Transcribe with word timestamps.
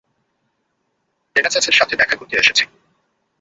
পেগাসাসের 1.35 1.75
সাথে 1.75 1.93
দেখা 1.95 2.15
করতে 2.15 2.35
এসেছি। 2.37 2.63